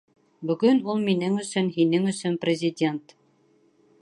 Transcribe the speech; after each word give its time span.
Бөгөн 0.51 0.79
ул 0.93 1.03
минең 1.09 1.37
өсөн, 1.43 1.69
һинең 1.77 2.09
өсөн 2.15 2.43
президент! 2.47 3.19